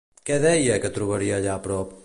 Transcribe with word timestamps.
Què 0.29 0.37
deia 0.45 0.79
que 0.85 0.93
trobaria 0.97 1.39
allà 1.41 1.55
a 1.59 1.63
prop? 1.69 1.97